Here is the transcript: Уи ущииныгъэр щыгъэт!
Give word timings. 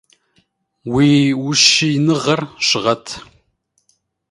Уи 0.93 1.09
ущииныгъэр 1.47 2.41
щыгъэт! 2.65 3.05